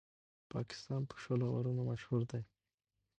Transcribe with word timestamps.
پاکستان 0.53 1.01
په 1.09 1.15
شلو 1.23 1.45
اورونو 1.55 1.81
مشهور 1.91 2.21
دئ. 2.31 2.43